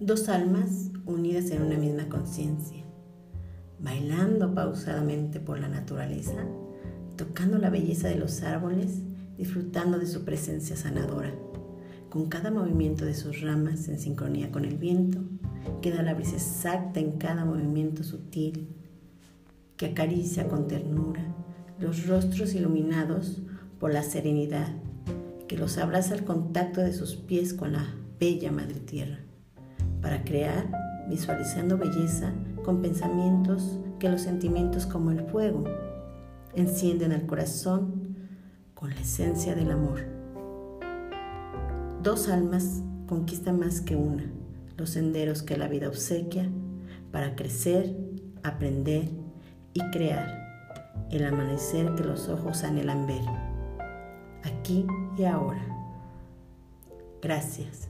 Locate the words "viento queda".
14.78-16.02